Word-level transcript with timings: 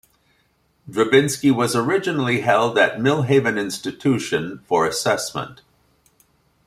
Drabinsky 0.89 1.55
was 1.55 1.75
originally 1.75 2.41
held 2.41 2.75
at 2.75 2.97
Millhaven 2.99 3.59
Institution, 3.59 4.59
for 4.65 4.87
assessment. 4.87 5.61